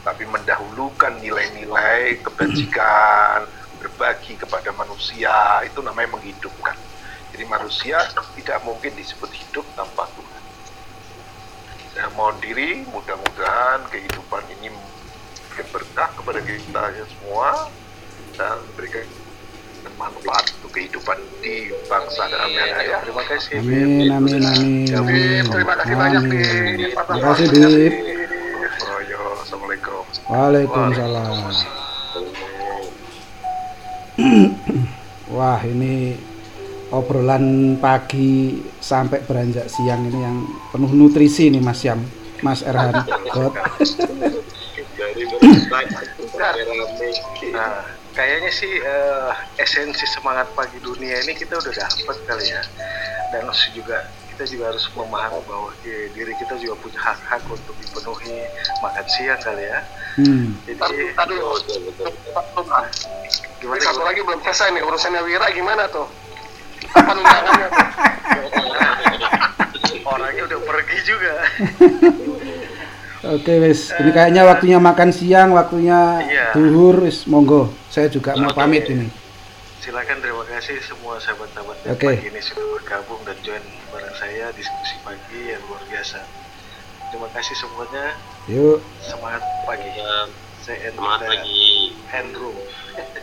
tapi 0.00 0.24
mendahulukan 0.24 1.20
nilai-nilai 1.20 2.24
kebajikan, 2.24 3.44
berbagi 3.84 4.40
kepada 4.40 4.72
manusia, 4.80 5.60
itu 5.60 5.84
namanya 5.84 6.16
menghidupkan. 6.16 6.80
Jadi 7.36 7.44
manusia 7.44 8.00
tidak 8.40 8.64
mungkin 8.64 8.96
disebut 8.96 9.28
hidup 9.28 9.68
tanpa 9.76 10.08
Tuhan. 10.16 10.42
Saya 11.92 12.08
mohon 12.16 12.40
diri, 12.40 12.88
mudah-mudahan 12.88 13.84
kehidupan 13.92 14.40
ini 14.56 14.72
berkah 15.68 16.08
kepada 16.16 16.40
kita 16.40 17.04
semua 17.12 17.68
dan 18.36 18.58
memberikan 18.72 19.06
manfaat 20.02 20.50
untuk 20.58 20.70
kehidupan 20.74 21.18
di 21.42 21.70
bangsa 21.86 22.26
dan 22.26 22.50
negara 22.50 22.82
ya. 22.82 22.98
Terima 23.06 23.24
kasih. 23.26 23.62
Amin, 23.62 24.10
amin, 24.10 24.42
amin. 24.42 24.86
Bib, 24.90 25.46
terima 25.50 25.74
kasih 25.78 25.94
banyak 25.94 26.22
Amin. 26.26 26.32
Bib. 26.32 26.90
Terima 26.90 27.30
kasih. 27.34 27.46
Royo, 28.82 29.20
Assalamualaikum. 29.46 30.02
Waalaikumsalam. 30.26 31.34
Wah, 35.32 35.60
ini 35.64 36.18
obrolan 36.92 37.78
pagi 37.80 38.60
sampai 38.82 39.24
beranjak 39.24 39.64
siang 39.70 40.04
ini 40.12 40.18
yang 40.20 40.44
penuh 40.68 40.92
nutrisi 40.92 41.48
nih 41.48 41.62
Mas 41.64 41.80
Yam, 41.86 42.04
Mas 42.44 42.60
Erhan. 42.66 42.92
Dari 46.32 46.64
kayaknya 48.12 48.50
sih 48.52 48.72
eh, 48.80 49.32
esensi 49.60 50.04
semangat 50.08 50.52
pagi 50.52 50.78
dunia 50.80 51.20
ini 51.24 51.32
kita 51.32 51.56
udah 51.58 51.72
dapet 51.72 52.16
kali 52.28 52.46
ya. 52.52 52.62
Dan 53.32 53.48
juga 53.72 54.04
kita 54.32 54.44
juga 54.48 54.64
harus 54.72 54.84
memahami 54.92 55.40
bahwa 55.48 55.72
eh, 55.84 56.12
diri 56.12 56.36
kita 56.36 56.56
juga 56.60 56.76
punya 56.80 57.00
hak-hak 57.00 57.42
untuk 57.48 57.76
dipenuhi 57.80 58.44
makan 58.84 59.06
siang 59.08 59.40
kali 59.40 59.64
ya. 59.64 59.80
Hmm. 60.20 60.56
Jadi 60.68 60.78
Tadi 61.16 61.36
gimana? 63.62 63.80
satu 63.80 64.02
lagi 64.02 64.20
belum 64.20 64.40
selesai 64.42 64.74
nih 64.76 64.82
urusannya 64.84 65.22
Wira 65.24 65.46
gimana 65.54 65.88
tuh? 65.88 66.08
Kapan 66.92 67.16
undangannya 67.22 67.68
tuh? 67.70 67.88
Orangnya 70.12 70.42
udah 70.50 70.60
pergi 70.66 70.98
juga. 71.06 71.34
Oke, 73.22 73.54
wis. 73.62 73.94
Ini 73.94 74.10
kayaknya 74.10 74.42
waktunya 74.42 74.82
makan 74.82 75.14
siang, 75.14 75.54
waktunya 75.54 76.18
Iya. 76.26 76.46
duhur, 76.58 77.06
wis 77.06 77.22
monggo. 77.30 77.70
Saya 77.86 78.10
juga 78.10 78.34
mau 78.34 78.50
pamit 78.50 78.82
ini. 78.90 79.06
Silakan 79.78 80.18
terima 80.18 80.42
kasih 80.46 80.78
semua 80.82 81.18
sahabat-sahabat 81.22 81.86
yang 81.86 81.94
Oke. 81.94 82.06
pagi 82.06 82.26
ini 82.30 82.38
sudah 82.42 82.66
bergabung 82.78 83.22
dan 83.26 83.34
join 83.42 83.62
bareng 83.90 84.14
saya 84.14 84.50
diskusi 84.54 84.94
pagi 85.02 85.54
yang 85.54 85.62
luar 85.70 85.82
biasa. 85.86 86.18
Terima 87.10 87.28
kasih 87.30 87.54
semuanya. 87.58 88.06
Yuk. 88.50 88.78
Semangat 89.02 89.42
pagi. 89.66 89.90
Ya, 89.90 90.26
Saya 90.62 90.94
semangat 90.94 91.26
lagi 91.26 91.98
Andrew. 92.14 92.54